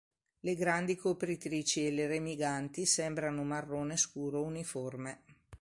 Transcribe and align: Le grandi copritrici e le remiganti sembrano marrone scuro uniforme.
Le 0.39 0.55
grandi 0.55 0.95
copritrici 0.95 1.85
e 1.85 1.91
le 1.91 2.07
remiganti 2.07 2.87
sembrano 2.87 3.43
marrone 3.43 3.97
scuro 3.97 4.41
uniforme. 4.41 5.21